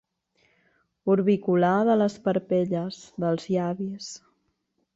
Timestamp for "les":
2.03-2.17